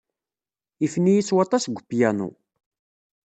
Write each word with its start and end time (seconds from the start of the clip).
Ifen-iyi 0.85 1.23
s 1.27 1.29
waṭas 1.35 1.63
deg 1.67 1.79
upyanu. 1.79 2.29